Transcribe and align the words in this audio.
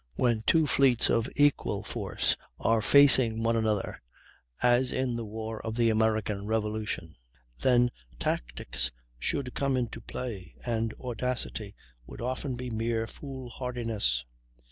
When 0.15 0.41
two 0.47 0.65
fleets 0.65 1.11
of 1.11 1.29
equal 1.35 1.85
worth 1.95 2.35
are 2.59 2.81
facing 2.81 3.43
one 3.43 3.55
another, 3.55 4.01
as 4.59 4.91
in 4.91 5.15
the 5.15 5.27
War 5.27 5.63
of 5.63 5.75
the 5.75 5.91
American 5.91 6.47
Revolution, 6.47 7.13
then 7.59 7.91
tactics 8.17 8.89
should 9.19 9.53
come 9.53 9.77
into 9.77 10.01
play, 10.01 10.55
and 10.65 10.91
audacity 10.95 11.75
would 12.07 12.19
often 12.19 12.55
be 12.55 12.71
mere 12.71 13.05
foolhardiness. 13.05 14.25